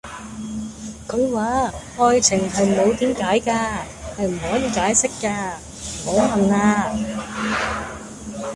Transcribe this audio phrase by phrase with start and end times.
[1.07, 1.71] 佢話:
[2.03, 3.83] 愛情係冇點解架,
[4.17, 5.59] 係唔可以解釋架,
[6.07, 6.91] 唔好問啦